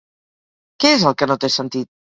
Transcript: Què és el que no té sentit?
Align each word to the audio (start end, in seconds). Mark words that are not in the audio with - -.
Què 0.85 0.95
és 0.97 1.07
el 1.11 1.19
que 1.21 1.31
no 1.31 1.39
té 1.45 1.55
sentit? 1.59 1.95